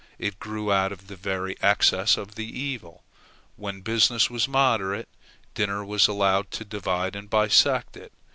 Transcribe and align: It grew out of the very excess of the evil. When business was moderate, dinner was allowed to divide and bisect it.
It 0.17 0.39
grew 0.39 0.71
out 0.71 0.91
of 0.91 1.05
the 1.05 1.15
very 1.15 1.55
excess 1.61 2.17
of 2.17 2.33
the 2.33 2.43
evil. 2.47 3.03
When 3.55 3.81
business 3.81 4.31
was 4.31 4.47
moderate, 4.47 5.07
dinner 5.53 5.85
was 5.85 6.07
allowed 6.07 6.49
to 6.53 6.65
divide 6.65 7.15
and 7.15 7.29
bisect 7.29 7.95
it. 7.95 8.11